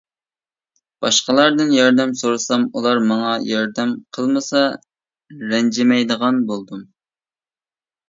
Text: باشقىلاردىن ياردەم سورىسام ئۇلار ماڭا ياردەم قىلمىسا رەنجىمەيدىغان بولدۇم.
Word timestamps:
باشقىلاردىن 1.05 1.75
ياردەم 1.75 2.15
سورىسام 2.23 2.65
ئۇلار 2.73 3.03
ماڭا 3.13 3.35
ياردەم 3.51 3.95
قىلمىسا 4.19 4.65
رەنجىمەيدىغان 5.55 6.45
بولدۇم. 6.53 6.87